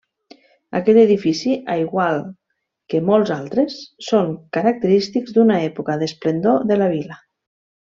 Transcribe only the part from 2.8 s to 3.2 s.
que